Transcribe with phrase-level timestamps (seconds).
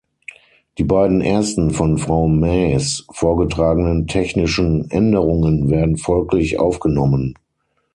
[0.79, 7.35] Die beiden ersten von Frau Maes vorgetragenen technischen Änderungen werden folglich aufgenommen.